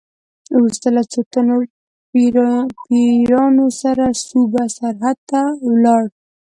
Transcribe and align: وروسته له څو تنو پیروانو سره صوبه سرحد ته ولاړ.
وروسته 0.55 0.87
له 0.95 1.01
څو 1.11 1.19
تنو 1.31 1.55
پیروانو 2.89 3.65
سره 3.81 4.05
صوبه 4.27 4.63
سرحد 4.77 5.17
ته 5.29 5.41
ولاړ. 5.69 6.03